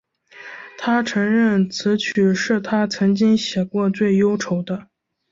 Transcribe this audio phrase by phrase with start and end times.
[0.79, 4.87] 她承认此曲是她曾经写过最忧愁的。